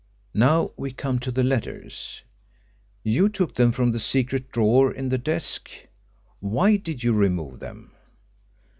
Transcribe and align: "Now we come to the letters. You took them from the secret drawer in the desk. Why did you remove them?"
"Now 0.33 0.71
we 0.77 0.91
come 0.91 1.19
to 1.19 1.29
the 1.29 1.43
letters. 1.43 2.23
You 3.03 3.29
took 3.29 3.53
them 3.53 3.71
from 3.71 3.91
the 3.91 3.99
secret 3.99 4.51
drawer 4.51 4.91
in 4.91 5.09
the 5.09 5.19
desk. 5.19 5.69
Why 6.39 6.77
did 6.77 7.03
you 7.03 7.13
remove 7.13 7.59
them?" 7.59 7.91